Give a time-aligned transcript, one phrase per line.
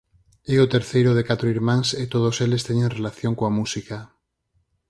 [0.53, 3.97] É o terceiro de catro irmáns e todos eles teñen relación coa música.